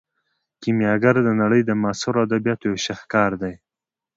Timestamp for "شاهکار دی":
2.85-3.53